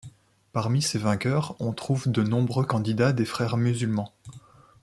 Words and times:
Parmi 0.51 0.81
ces 0.81 0.97
vainqueurs, 0.97 1.55
on 1.59 1.73
trouve 1.73 2.07
de 2.11 2.23
nombreux 2.23 2.65
candidats 2.65 3.13
des 3.13 3.23
Frères 3.23 3.55
musulmans. 3.55 4.11